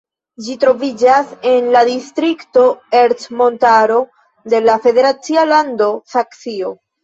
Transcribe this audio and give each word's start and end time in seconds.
Ĝi 0.45 0.53
troviĝas 0.61 1.29
en 1.49 1.67
la 1.75 1.83
distrikto 1.91 2.65
Ercmontaro 3.03 4.01
de 4.55 4.65
la 4.67 4.81
federacia 4.89 5.49
lando 5.55 5.95
Saksio. 6.19 6.77